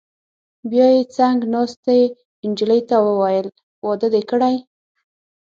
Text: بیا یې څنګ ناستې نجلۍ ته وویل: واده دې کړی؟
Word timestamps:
بیا 0.69 0.87
یې 0.95 1.01
څنګ 1.15 1.37
ناستې 1.53 1.99
نجلۍ 2.49 2.81
ته 2.89 2.95
وویل: 3.07 3.47
واده 3.85 4.07
دې 4.13 4.21
کړی؟ 4.29 4.55